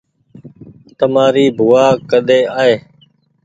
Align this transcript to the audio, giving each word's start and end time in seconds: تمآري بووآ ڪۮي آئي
تمآري 0.97 1.45
بووآ 1.57 1.85
ڪۮي 2.09 2.39
آئي 2.61 2.75